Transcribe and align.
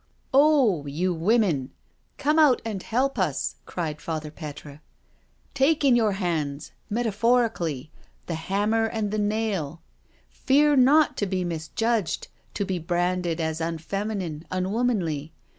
"Oh 0.33 0.83
I 0.85 0.87
you 0.87 1.13
women, 1.13 1.69
come 2.17 2.39
out 2.39 2.59
and 2.65 2.81
help 2.81 3.19
us," 3.19 3.57
cried 3.67 4.01
Father 4.01 4.31
Petre." 4.31 4.81
Take 5.53 5.85
in 5.85 5.95
your 5.95 6.13
hands, 6.13 6.71
metaphorically, 6.89 7.91
the' 8.25 8.33
hanmier 8.49 8.89
and 8.91 9.11
the 9.11 9.19
nail.' 9.19 9.83
Fear 10.31 10.77
not 10.77 11.17
to 11.17 11.27
be 11.27 11.43
misjudged, 11.43 12.29
to 12.55 12.65
be 12.65 12.79
branded 12.79 13.39
as 13.39 13.61
unfeminine, 13.61 14.43
unwomanly. 14.49 15.33